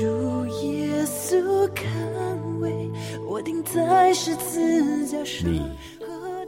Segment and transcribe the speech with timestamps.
[0.00, 1.86] 主耶稣看
[2.58, 2.90] 为
[3.28, 5.52] 我钉在十字架上。
[5.52, 5.62] 你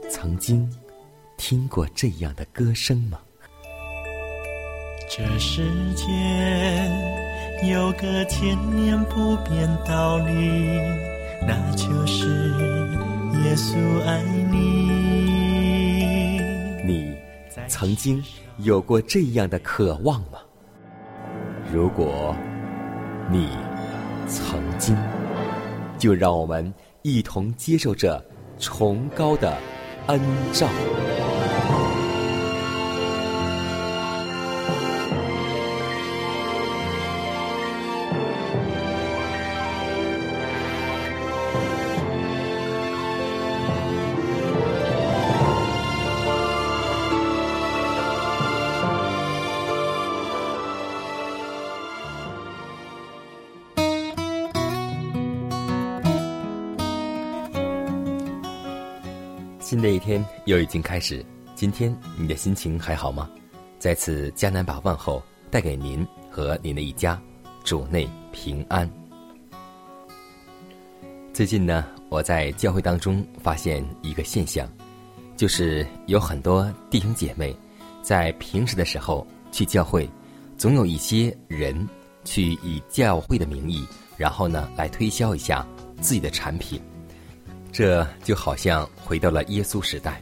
[0.09, 0.67] 曾经
[1.37, 3.19] 听过这样的歌声吗？
[5.07, 5.61] 这世
[5.93, 6.09] 间
[7.69, 10.33] 有个千年不变道理，
[11.45, 12.49] 那就是
[13.43, 14.57] 耶稣爱你。
[16.83, 17.15] 你
[17.67, 18.19] 曾经
[18.57, 20.39] 有过这样的渴望吗？
[21.71, 22.35] 如果
[23.33, 23.49] 你
[24.27, 24.95] 曾经，
[25.97, 28.23] 就让我们一同接受这
[28.59, 29.57] 崇高的
[30.05, 30.69] 恩照。
[60.63, 61.23] 已经开始，
[61.55, 63.29] 今天你的心情还好吗？
[63.77, 67.21] 在此，迦南把问候带给您和您的一家，
[67.65, 68.89] 主内平安。
[71.33, 74.65] 最近呢，我在教会当中发现一个现象，
[75.35, 77.53] 就是有很多弟兄姐妹
[78.01, 80.09] 在平时的时候去教会，
[80.57, 81.87] 总有一些人
[82.23, 83.85] 去以教会的名义，
[84.15, 85.67] 然后呢来推销一下
[85.99, 86.81] 自己的产品。
[87.71, 90.21] 这就好像回到了耶稣时代，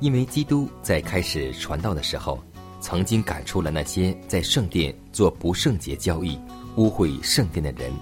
[0.00, 2.42] 因为基督在开始传道的时候，
[2.80, 6.38] 曾经赶出了那些在圣殿做不圣洁交易、
[6.76, 7.92] 污秽圣殿的人。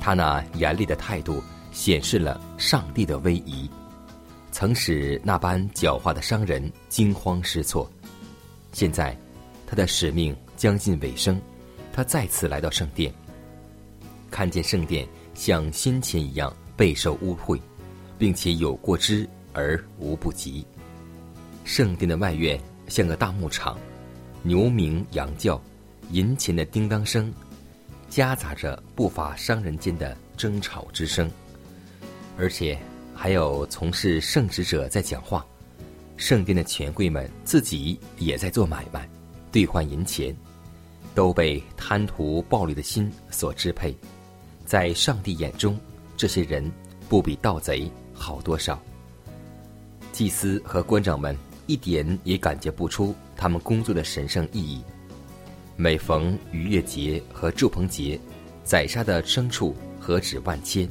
[0.00, 1.42] 他那严厉的态度
[1.72, 3.68] 显示了上帝的威仪，
[4.52, 7.90] 曾使那般狡猾的商人惊慌失措。
[8.72, 9.16] 现在，
[9.66, 11.40] 他的使命将近尾声，
[11.92, 13.12] 他再次来到圣殿，
[14.30, 17.58] 看见圣殿像先前一样备受污秽。
[18.16, 20.64] 并且有过之而无不及。
[21.64, 23.78] 圣殿的外院像个大牧场，
[24.42, 25.60] 牛鸣羊叫，
[26.10, 27.32] 银钱的叮当声，
[28.08, 31.28] 夹杂着不法商人间的争吵之声，
[32.38, 32.78] 而且
[33.14, 35.44] 还有从事圣职者在讲话。
[36.16, 39.08] 圣殿的权贵们自己也在做买卖，
[39.50, 40.36] 兑换银钱，
[41.14, 43.96] 都被贪图暴利的心所支配。
[44.64, 45.76] 在上帝眼中，
[46.16, 46.70] 这些人
[47.08, 47.90] 不比盗贼。
[48.16, 48.80] 好多少？
[50.12, 51.36] 祭司和官长们
[51.66, 54.82] 一点也感觉不出他们工作的神圣意义。
[55.76, 58.18] 每逢逾越节和祝棚节，
[58.62, 60.88] 宰杀的牲畜何止万千？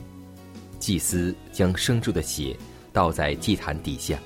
[0.80, 2.58] 祭司将牲畜的血
[2.92, 4.20] 倒在祭坛底下。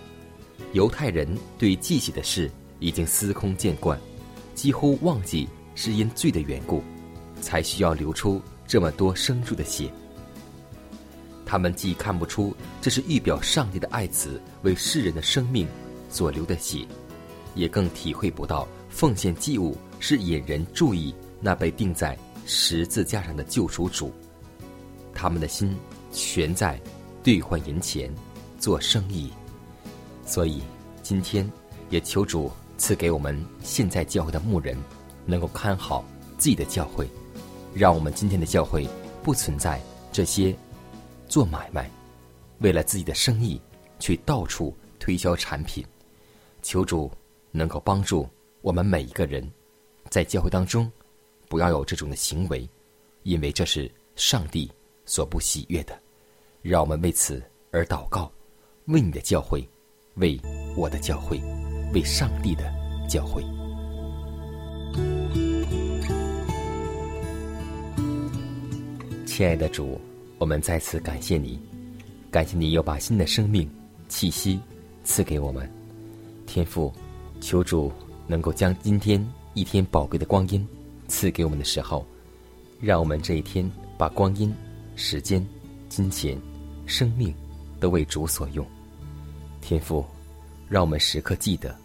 [0.74, 2.50] 犹太人对祭血的事
[2.80, 4.00] 已经司空见惯，
[4.56, 6.84] 几乎忘记是因罪的缘故，
[7.40, 9.90] 才需要流出这么多牲畜的血。
[11.46, 15.66] 他们既看不出这是预表上帝的爱子为世人的生命
[16.10, 16.86] 所流的血，
[17.56, 24.12] 也更体会不到奉献祭物是引人注意那被钉在十字架上的救赎主。
[25.14, 25.76] 他们的心
[26.12, 26.80] 全在
[27.24, 28.14] 兑换银钱、
[28.60, 29.32] 做生意，
[30.26, 30.62] 所以
[31.02, 31.50] 今天
[31.90, 34.78] 也求主赐给我们现在教会的牧人，
[35.26, 36.06] 能够看好
[36.38, 37.10] 自己的教会，
[37.74, 38.88] 让我们今天的教会
[39.24, 39.82] 不存在
[40.12, 40.56] 这些。
[41.30, 41.92] 做买卖，
[42.60, 43.60] 为了自己的生意，
[44.00, 45.86] 去到处推销产品。
[46.68, 47.10] 求主
[47.50, 48.28] 能够帮助
[48.60, 49.50] 我们每一个人，
[50.10, 50.92] 在教会当中，
[51.48, 52.70] 不要有这种的行为，
[53.24, 54.70] 因为这是上帝
[55.06, 55.98] 所不喜悦的。
[56.62, 57.42] 让我们为此
[57.72, 58.30] 而祷告，
[58.88, 59.66] 为你的教会，
[60.16, 60.38] 为
[60.76, 61.40] 我的教会，
[61.94, 62.70] 为上帝的
[63.08, 63.42] 教会。
[69.26, 69.98] 亲爱的主。
[70.38, 71.58] 我们再次感谢你，
[72.30, 73.68] 感谢你又把新的生命
[74.10, 74.60] 气息
[75.06, 75.77] 赐给我们。
[76.48, 76.92] 天父，
[77.40, 77.92] 求主
[78.26, 79.24] 能够将今天
[79.54, 80.66] 一天宝贵的光阴
[81.08, 82.04] 赐给我们的时候，
[82.80, 84.52] 让我们这一天把光阴、
[84.96, 85.46] 时间、
[85.90, 86.40] 金钱、
[86.86, 87.32] 生命
[87.80, 88.66] 都为主所用。
[89.62, 90.04] 天父，
[90.70, 91.76] 让我们时刻记得，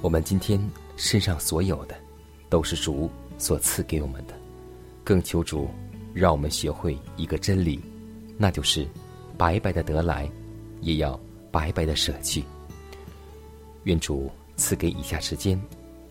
[0.00, 0.58] 我们今天
[0.96, 1.96] 身上所有的，
[2.48, 4.34] 都是主所赐给我们的。
[5.02, 5.68] 更求主，
[6.14, 7.80] 让我们学会一个真理，
[8.36, 8.86] 那就是
[9.36, 10.30] 白白的得来，
[10.80, 11.18] 也要
[11.50, 12.44] 白白的舍去。
[13.88, 15.58] 愿主赐给以下时间，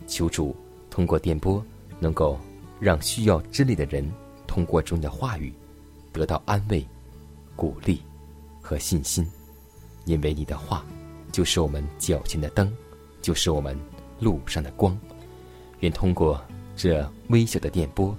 [0.08, 0.56] 求主
[0.90, 1.64] 通过电波，
[2.00, 2.36] 能够
[2.80, 4.04] 让需要真理的人
[4.48, 5.54] 通过中的话语，
[6.12, 6.84] 得到安慰、
[7.56, 8.02] 鼓励
[8.60, 9.26] 和信心。
[10.06, 10.84] 因为你的话，
[11.32, 12.76] 就是我们脚前的灯，
[13.22, 13.80] 就是我们
[14.20, 14.98] 路上的光。
[15.82, 16.42] 愿通过
[16.76, 18.18] 这微小的电波，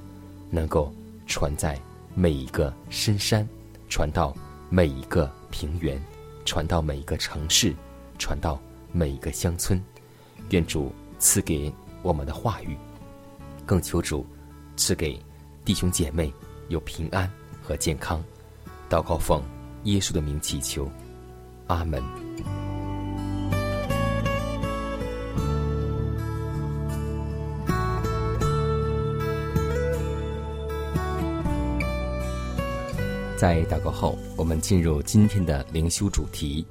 [0.50, 0.94] 能够
[1.26, 1.76] 传在
[2.14, 3.49] 每一个深山，
[3.88, 4.32] 传到
[4.70, 6.00] 每一个平原，
[6.44, 7.75] 传到每一个城市，
[8.20, 8.61] 传到
[8.93, 9.82] 每一个乡村。
[10.50, 12.76] 愿主赐给我们的话语，
[13.67, 14.25] 更求主
[14.76, 15.20] 赐给
[15.64, 16.32] 弟兄姐妹
[16.69, 17.31] 有平安
[17.62, 18.23] 和健康。
[18.88, 19.43] 祷告奉
[19.85, 20.90] 耶稣的名祈求。
[21.67, 22.02] 阿门。
[33.37, 36.67] 在祷告后，我们进入今天的灵修主题：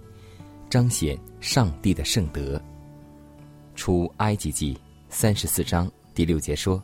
[0.69, 2.61] 彰显上帝的圣德。
[3.75, 4.77] 出埃及记
[5.09, 6.81] 三十四章第六节说：“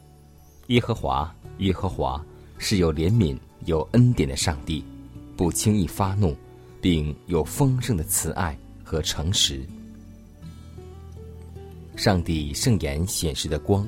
[0.67, 2.23] 耶和华，耶和华
[2.57, 4.83] 是有怜悯、有恩典的上帝，
[5.35, 6.35] 不轻易发怒。”
[6.83, 9.65] 并有丰盛的慈爱和诚实。
[11.95, 13.87] 上帝圣言显示的光，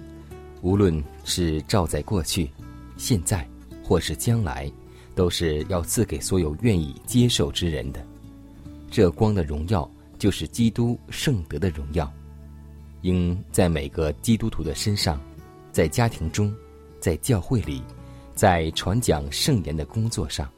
[0.61, 2.49] 无论是照在过去、
[2.95, 3.45] 现在，
[3.83, 4.71] 或是将来，
[5.13, 7.99] 都是要赐给所有愿意接受之人的。
[8.89, 12.11] 这光的荣耀，就是基督圣德的荣耀，
[13.01, 15.19] 应在每个基督徒的身上，
[15.71, 16.53] 在家庭中，
[16.99, 17.83] 在教会里，
[18.33, 20.49] 在传讲圣言的工作上。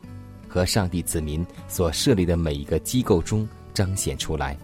[0.49, 4.57] 和上帝子民所设立的每一个机构中彰显出来。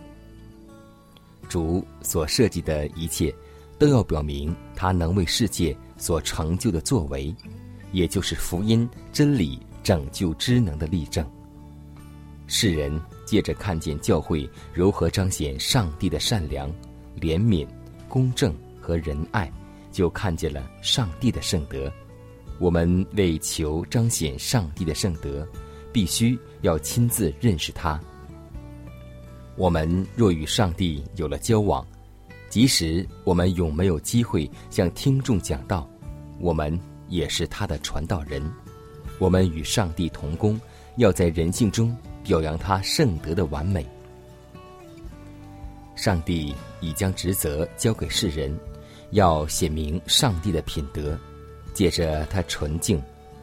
[1.50, 3.36] 主所设计的一切，
[3.78, 7.36] 都要表明他能为世界所成就的作为，
[7.92, 11.30] 也就是福音真理拯救之能的例证。
[12.48, 16.70] 世人借着看见教会如何彰显上帝的善良、
[17.20, 17.68] 怜悯、
[18.08, 19.52] 公正和仁爱，
[19.92, 21.92] 就看见了上帝的圣德。
[22.60, 25.48] 我们为求彰显上帝的圣德。
[25.94, 28.02] 必须要亲自认识他。
[29.56, 31.86] 我们若与上帝有了交往，
[32.50, 35.88] 即使我们永没有机会向听众讲道，
[36.40, 36.78] 我们
[37.10, 38.42] 也是他的传道人。
[39.20, 40.60] 我们与上帝同工，
[40.98, 43.86] 要在人性中表扬他圣德的完美。
[45.96, 48.58] 上帝已将职责交给世人，
[49.12, 51.18] 要显明上帝的品德，
[51.74, 53.02] 借着他纯净、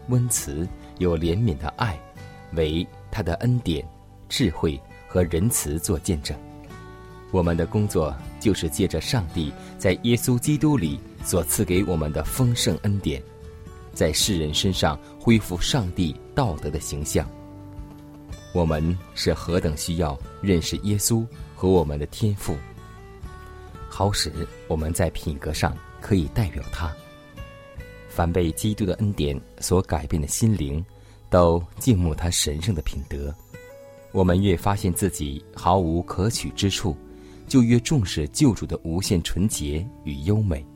[0.09, 0.67] 温慈、
[0.99, 1.99] 有怜悯的爱。
[2.55, 3.87] 为他的恩典、
[4.29, 6.37] 智慧和仁慈做见证。
[7.31, 13.23] 我们的工作就是借着上帝在耶稣基督里所赐给我们的丰盛恩典，
[13.94, 17.25] 在世人身上恢复上帝道德的形象。
[18.52, 22.56] 我们是何等需要认识耶稣和我们的天赋，
[23.88, 24.32] 好使
[24.69, 26.93] 我们在品格上可以代表他。
[28.08, 30.85] 凡被基督的恩典所改变的心灵。
[31.31, 33.32] 都敬慕他神圣的品德。
[34.11, 36.96] 我们越发现自己毫无可取之处，
[37.46, 40.67] 就越重视救主的无限纯洁与优美。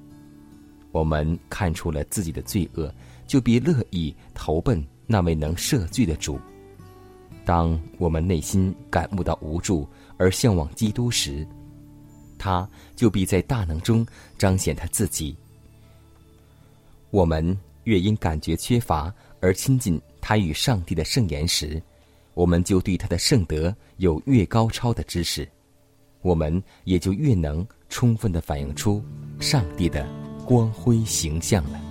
[0.93, 2.95] 我们看出了自己的罪恶，
[3.27, 6.39] 就必乐意投奔那位能赦罪的主。
[7.45, 9.87] 当我们内心感悟到无助
[10.17, 11.47] 而向往基督时，
[12.39, 14.07] 他就必在大能中
[14.39, 15.37] 彰显他自己。
[17.11, 20.01] 我们越因感觉缺乏而亲近。
[20.27, 21.83] 他与上帝的圣言时，
[22.33, 25.47] 我们就对他的圣德有越高超的知识，
[26.23, 29.05] 我们也就越能充分的反映出
[29.39, 30.09] 上帝的
[30.47, 31.84] 光辉形象了。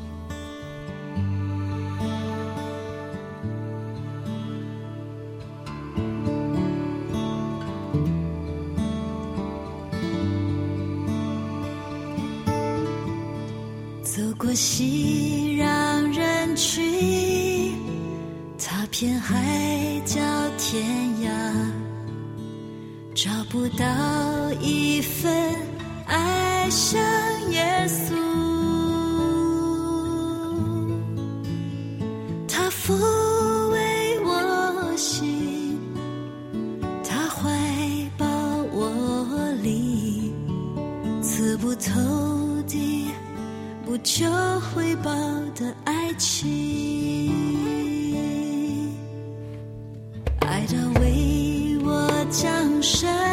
[50.74, 53.33] 要为我降生。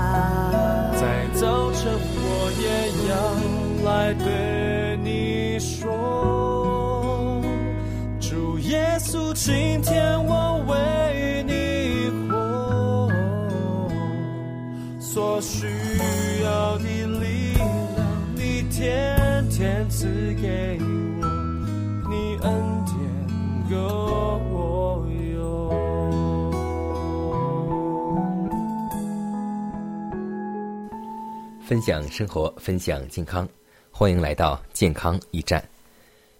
[31.67, 33.47] 分享生活，分享健康，
[33.91, 35.63] 欢迎来到健康驿站。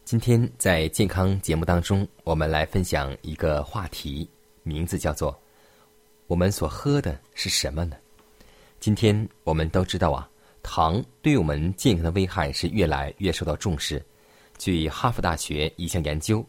[0.04, 4.30] 今天在健康节目当中，我们来分享一个话题，
[4.64, 5.40] 名字叫做
[6.28, 7.96] “我们所喝的是什么呢？”
[8.80, 10.28] 今天我们都知道啊，
[10.64, 14.04] 糖对我们健康的危害是越来越受到重视。
[14.58, 16.46] 据哈佛大学一项研究，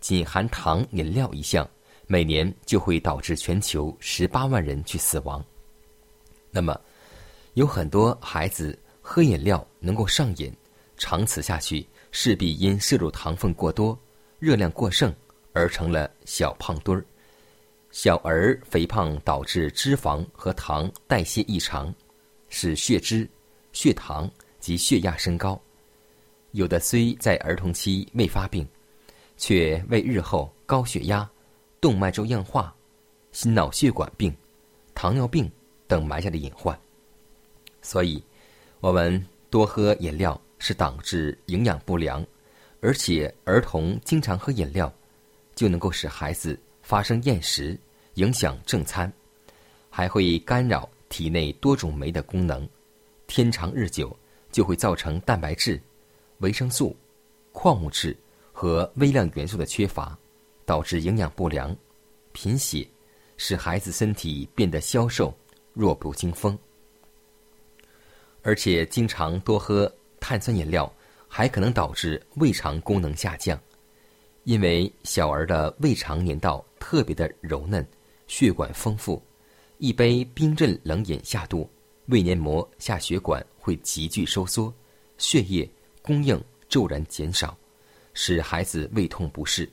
[0.00, 1.68] 仅含糖饮料一项，
[2.06, 5.44] 每年就会导致全球十八万人去死亡。
[6.50, 6.80] 那么，
[7.54, 10.52] 有很多孩子喝饮料能够上瘾，
[10.96, 13.96] 长此下去，势必因摄入糖分过多、
[14.40, 15.14] 热量过剩
[15.52, 17.04] 而成了小胖墩儿。
[17.92, 21.94] 小儿肥胖导致脂肪和糖代谢异常，
[22.48, 23.28] 使血脂、
[23.72, 25.60] 血糖及血压升高。
[26.50, 28.66] 有的虽在儿童期未发病，
[29.36, 31.28] 却为日后高血压、
[31.80, 32.74] 动脉粥样化、
[33.30, 34.36] 心脑血管病、
[34.92, 35.48] 糖尿病
[35.86, 36.76] 等埋下的隐患。
[37.84, 38.20] 所以，
[38.80, 42.26] 我们多喝饮料是导致营养不良，
[42.80, 44.90] 而且儿童经常喝饮料，
[45.54, 47.78] 就能够使孩子发生厌食，
[48.14, 49.12] 影响正餐，
[49.90, 52.66] 还会干扰体内多种酶的功能。
[53.26, 54.16] 天长日久，
[54.50, 55.78] 就会造成蛋白质、
[56.38, 56.96] 维生素、
[57.52, 58.16] 矿物质
[58.50, 60.18] 和微量元素的缺乏，
[60.64, 61.76] 导致营养不良、
[62.32, 62.88] 贫血，
[63.36, 65.34] 使孩子身体变得消瘦、
[65.74, 66.58] 弱不禁风。
[68.46, 70.92] 而且，经常多喝碳酸饮料，
[71.26, 73.58] 还可能导致胃肠功能下降，
[74.42, 77.84] 因为小儿的胃肠黏道特别的柔嫩，
[78.26, 79.20] 血管丰富，
[79.78, 81.66] 一杯冰镇冷饮下肚，
[82.08, 84.70] 胃黏膜下血管会急剧收缩，
[85.16, 85.66] 血液
[86.02, 87.56] 供应骤然减少，
[88.12, 89.66] 使孩子胃痛不适。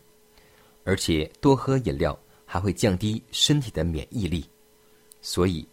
[0.86, 4.50] 而且，多喝饮料还会降低身体的免疫力，
[5.22, 5.68] 所以，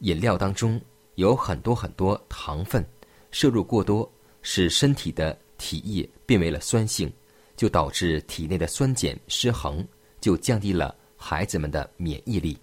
[0.00, 0.80] 饮料当中。
[1.16, 2.84] 有很多很多糖分，
[3.30, 4.10] 摄入过多，
[4.42, 7.12] 使身体的体液变为了酸性，
[7.56, 9.86] 就导致体内的酸碱失衡，
[10.20, 12.58] 就降低了孩子们的免疫力。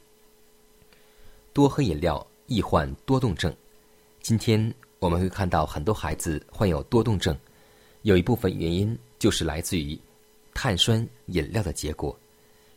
[1.54, 3.54] 多喝饮料易患多动症。
[4.22, 7.36] 今天我们会看到很多孩子患有多动症，
[8.04, 10.00] 有一部分原因就是来自于
[10.54, 12.18] 碳酸饮料的结果，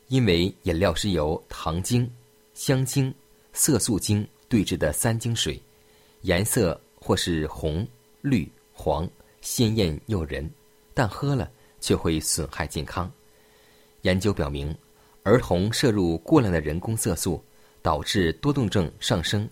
[0.08, 2.10] 因为饮料是由糖精、
[2.54, 3.12] 香精、
[3.52, 4.26] 色素精。
[4.54, 5.60] 对制的三精水，
[6.20, 7.84] 颜色或是红、
[8.22, 9.04] 绿、黄，
[9.40, 10.48] 鲜艳诱人，
[10.94, 13.10] 但喝了却会损害健康。
[14.02, 14.72] 研究表明，
[15.24, 17.42] 儿童摄入过量的人工色素，
[17.82, 19.50] 导致多动症上升，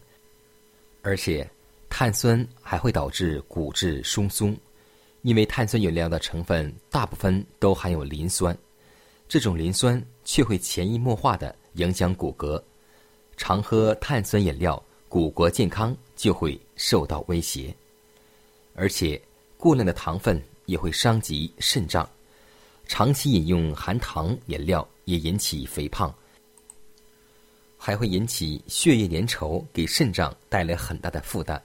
[1.02, 1.50] 而且
[1.90, 4.56] 碳酸还会导致骨质疏松，
[5.22, 8.56] 因为碳酸饮料的成分大部分都含有磷酸，
[9.26, 12.62] 这种磷酸却会潜移默化的影响骨骼。
[13.36, 14.80] 常喝碳酸饮料，
[15.12, 17.70] 骨骼健康就会受到威胁，
[18.74, 19.20] 而且
[19.58, 22.08] 过量的糖分也会伤及肾脏。
[22.88, 26.10] 长期饮用含糖饮料也引起肥胖，
[27.76, 31.60] 还会引起血液粘稠，给肾脏带来很大的负担，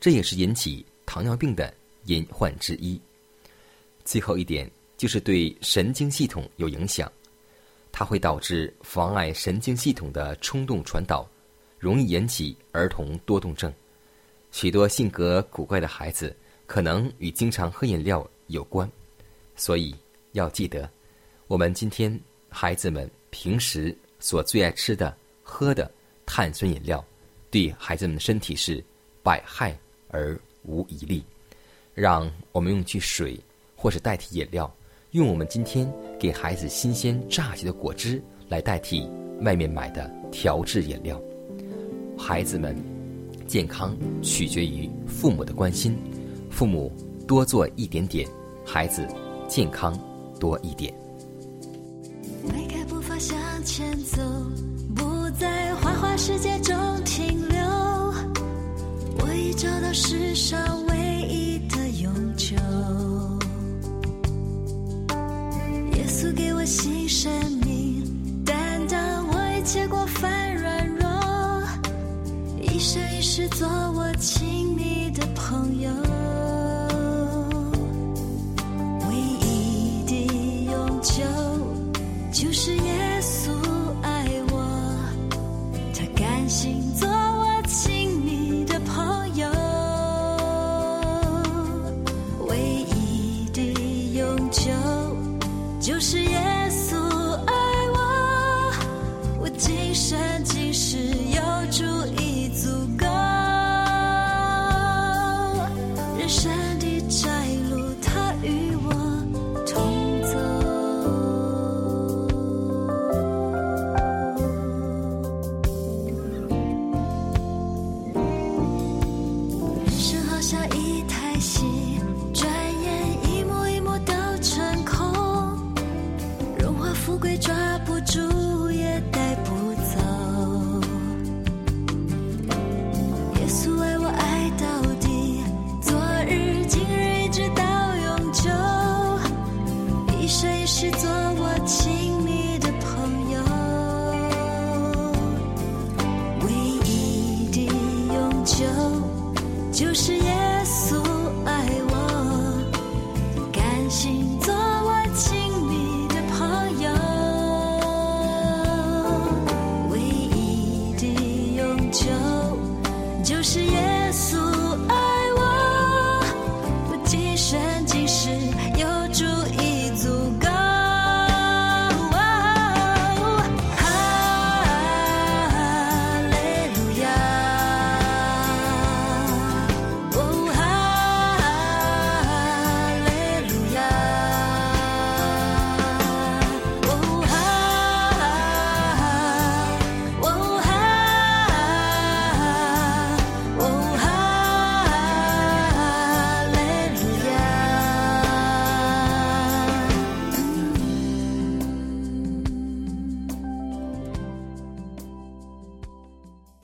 [0.00, 1.72] 这也是引起糖尿病的
[2.06, 3.00] 隐患之一。
[4.04, 7.08] 最后一点就是对神经系统有影响。
[7.92, 11.24] 它会导致妨碍神经系统的冲动传导，
[11.80, 13.72] 容易引起儿童多动症。
[14.52, 18.88] 许多性格古怪的孩子可能与经常喝饮料有关，
[19.56, 19.92] 所以
[20.32, 20.88] 要记得，
[21.48, 22.16] 我们今天
[22.48, 25.90] 孩子们平时所最爱吃的、喝的
[26.26, 27.04] 碳酸饮料，
[27.50, 28.84] 对孩子们的身体是
[29.22, 29.76] 百害
[30.08, 31.24] 而无一利。
[31.94, 33.38] 让我们用去水，
[33.74, 34.72] 或是代替饮料。
[35.10, 39.08] 用我们今天给孩子新鲜榨取的果汁来代替
[39.40, 41.20] 外面买的调制饮料。
[42.20, 42.76] 孩子们
[43.48, 45.96] 健康取决于父母的关心，
[46.50, 46.92] 父母
[47.26, 48.28] 多做一点点，
[48.64, 49.06] 孩子
[49.48, 49.98] 健康
[50.38, 50.92] 多一点。
[52.46, 54.22] 迈开步伐向前走，
[54.94, 57.58] 不在花花世界中停留。
[59.18, 62.54] 我已找到世上唯一的永久。
[65.96, 67.59] 耶稣给我新生
[73.40, 76.19] 生一世做我亲密的朋友。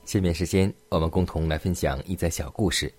[0.07, 2.89] 下面时间，我们共同来分享一则小故事。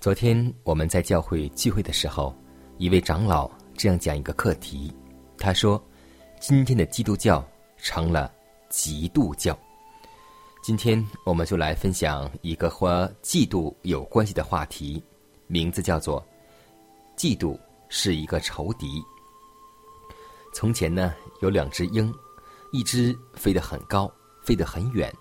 [0.00, 2.34] 昨天我们在教会聚会的时候，
[2.78, 4.90] 一位长老这样讲一个课题，
[5.36, 5.78] 他说
[6.40, 8.32] ：“今天的基督教成了
[8.70, 9.56] 嫉妒教。”
[10.64, 15.04] 今天我们就来分享一个和嫉妒有关系的话题，
[15.46, 16.26] 名字叫做
[17.18, 17.54] “嫉妒
[17.90, 19.04] 是一个仇敌”。
[20.54, 22.10] 从前呢，有两只鹰，
[22.72, 24.10] 一只飞得很高，
[24.42, 25.14] 飞得很远，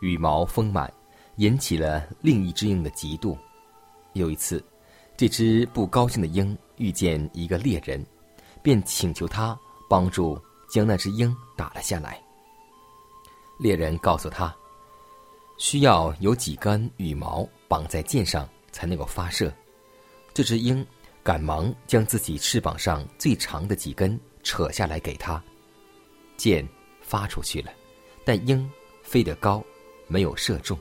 [0.00, 0.92] 羽毛丰满，
[1.36, 3.36] 引起了另一只鹰的嫉妒。
[4.12, 4.64] 有一次，
[5.16, 8.04] 这只不高兴的鹰遇见一个猎人，
[8.62, 12.22] 便请求他帮助将那只鹰打了下来。
[13.58, 14.54] 猎人告诉他，
[15.58, 19.52] 需要有几根羽毛绑在箭上才能够发射。
[20.34, 20.86] 这只鹰
[21.22, 25.42] 赶忙将自己翅膀上最长的几根扯下来给他，
[26.36, 26.66] 箭
[27.00, 27.72] 发出去了，
[28.24, 28.70] 但鹰
[29.02, 29.64] 飞得高，
[30.06, 30.78] 没有射中。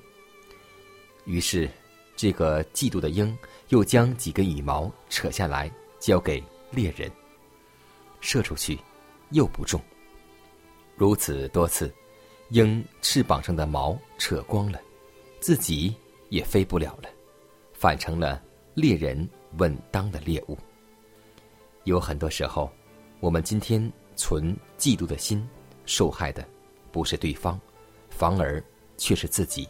[1.26, 1.70] 于是，
[2.16, 3.38] 这个嫉妒的鹰
[3.70, 7.12] 又将几根羽毛扯下来交给猎人，
[8.22, 8.80] 射出去，
[9.32, 9.82] 又不中。
[10.96, 11.94] 如此多次，
[12.50, 14.80] 鹰翅膀上的毛扯光了，
[15.40, 15.94] 自己
[16.30, 17.10] 也飞不了了，
[17.74, 18.42] 反成了
[18.76, 20.58] 猎人稳当的猎物。
[21.84, 22.72] 有很多时候，
[23.20, 25.46] 我们今天存嫉妒的心，
[25.86, 26.48] 受害的
[26.92, 27.60] 不是对方，
[28.10, 28.64] 反而
[28.98, 29.68] 却是自己。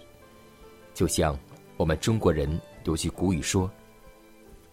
[0.94, 1.38] 就像
[1.78, 3.70] 我们中国人有句古语说：“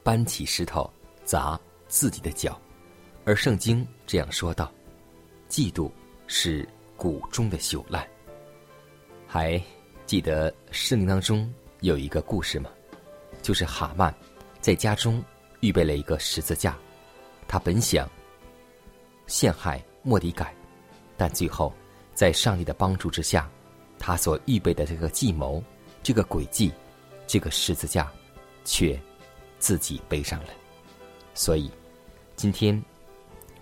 [0.02, 0.88] 搬起石头
[1.24, 2.60] 砸自己的脚。”
[3.24, 4.72] 而圣经这样说道
[5.48, 5.90] ：“嫉妒
[6.26, 8.06] 是谷中的朽烂。”
[9.26, 9.62] 还
[10.06, 12.70] 记得圣经当中有一个故事吗？
[13.40, 14.14] 就是哈曼
[14.60, 15.22] 在家中
[15.60, 16.76] 预备了一个十字架，
[17.48, 18.08] 他本想
[19.26, 20.54] 陷害莫迪改，
[21.16, 21.72] 但最后
[22.12, 23.50] 在上帝的帮助之下，
[24.02, 25.62] 他所预备的这个计谋、
[26.02, 26.72] 这个诡计、
[27.24, 28.10] 这个十字架，
[28.64, 29.00] 却
[29.60, 30.48] 自己背上了。
[31.34, 31.70] 所以，
[32.34, 32.82] 今天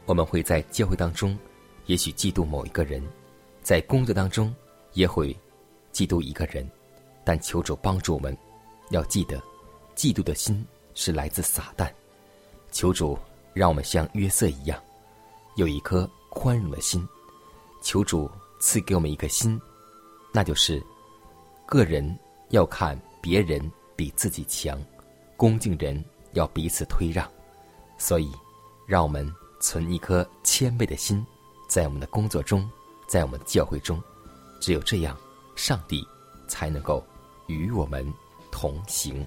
[0.07, 1.39] 我们会在教会当中，
[1.85, 3.07] 也许嫉妒某一个人，
[3.63, 4.53] 在工作当中
[4.95, 5.37] 也会
[5.93, 6.67] 嫉妒一个人，
[7.23, 8.35] 但求主帮助我们，
[8.89, 9.37] 要记得，
[9.95, 11.93] 嫉妒的心是来自撒旦。
[12.73, 13.19] 求主
[13.53, 14.83] 让我们像约瑟一样，
[15.57, 17.07] 有一颗宽容的心。
[17.83, 19.61] 求主赐给我们一个心，
[20.33, 20.83] 那就是
[21.67, 22.19] 个人
[22.51, 23.61] 要看别人
[23.97, 24.81] 比自己强，
[25.37, 27.29] 恭敬人要彼此推让。
[27.99, 28.33] 所以，
[28.87, 31.25] 让我们存一颗谦卑的心，
[31.69, 32.69] 在我们的工作中，
[33.07, 34.03] 在我们的教会中，
[34.61, 35.17] 只有这样，
[35.55, 36.07] 上帝
[36.49, 37.05] 才能够
[37.47, 38.11] 与我们
[38.51, 39.27] 同行。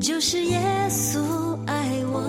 [0.00, 0.58] 就是耶
[0.88, 1.20] 稣
[1.66, 2.22] 爱我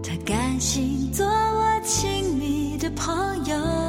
[0.00, 3.85] 他甘心做我亲密的朋友。